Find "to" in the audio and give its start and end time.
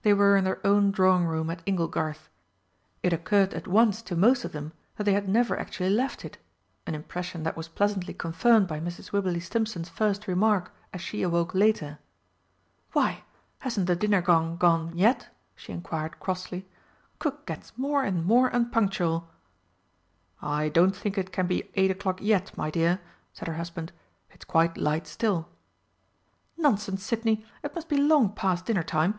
4.00-4.16